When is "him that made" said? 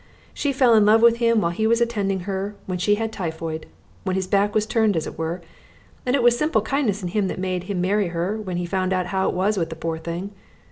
7.09-7.65